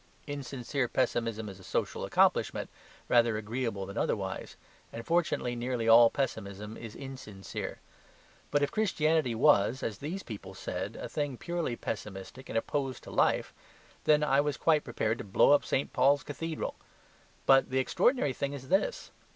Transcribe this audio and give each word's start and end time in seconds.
Insincere 0.25 0.87
pessimism 0.87 1.47
is 1.47 1.59
a 1.59 1.63
social 1.63 2.05
accomplishment, 2.05 2.71
rather 3.07 3.37
agreeable 3.37 3.85
than 3.85 3.99
otherwise; 3.99 4.55
and 4.91 5.05
fortunately 5.05 5.55
nearly 5.55 5.87
all 5.87 6.09
pessimism 6.09 6.75
is 6.75 6.95
insincere. 6.95 7.77
But 8.49 8.63
if 8.63 8.71
Christianity 8.71 9.35
was, 9.35 9.83
as 9.83 9.99
these 9.99 10.23
people 10.23 10.55
said, 10.55 10.95
a 10.95 11.07
thing 11.07 11.37
purely 11.37 11.75
pessimistic 11.75 12.49
and 12.49 12.57
opposed 12.57 13.03
to 13.03 13.11
life, 13.11 13.53
then 14.05 14.23
I 14.23 14.41
was 14.41 14.57
quite 14.57 14.83
prepared 14.83 15.19
to 15.19 15.23
blow 15.23 15.51
up 15.51 15.63
St. 15.65 15.93
Paul's 15.93 16.23
Cathedral. 16.23 16.73
But 17.45 17.69
the 17.69 17.77
extraordinary 17.77 18.33
thing 18.33 18.53
is 18.53 18.69
this. 18.69 19.11